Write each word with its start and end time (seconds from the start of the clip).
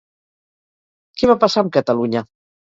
Què 1.21 1.31
va 1.35 1.37
passar 1.45 1.65
amb 1.65 1.77
Catalunya? 1.79 2.27